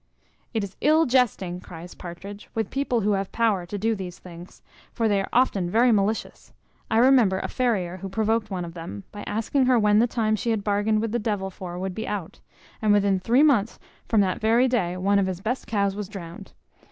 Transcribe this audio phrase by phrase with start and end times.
[0.51, 4.63] "It is ill jesting," cries Partridge, "with people who have power to do these things;
[4.91, 6.51] for they are often very malicious.
[6.89, 10.35] I remember a farrier, who provoked one of them, by asking her when the time
[10.35, 12.39] she had bargained with the devil for would be out;
[12.81, 13.77] and within three months
[14.07, 16.53] from that very day one of his best cows was drowned.